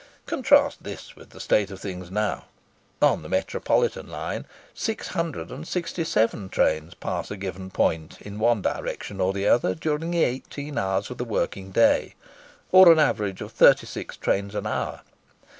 Contrast 0.25 0.81
this 0.81 1.15
with 1.15 1.29
the 1.29 1.39
state 1.39 1.69
of 1.69 1.79
things 1.79 2.09
now. 2.09 2.45
On 3.03 3.21
the 3.21 3.29
Metropolitan 3.29 4.07
Line, 4.09 4.47
667 4.73 6.49
trains 6.49 6.95
pass 6.95 7.29
a 7.29 7.37
given 7.37 7.69
point 7.69 8.19
in 8.19 8.39
one 8.39 8.63
direction 8.63 9.21
or 9.21 9.31
the 9.31 9.47
other 9.47 9.75
during 9.75 10.09
the 10.09 10.23
eighteen 10.23 10.79
hours 10.79 11.11
of 11.11 11.19
the 11.19 11.23
working 11.23 11.69
day, 11.69 12.15
or 12.71 12.91
an 12.91 12.97
average 12.97 13.41
of 13.41 13.51
36 13.51 14.17
trains 14.17 14.55
an 14.55 14.65
hour. 14.65 15.01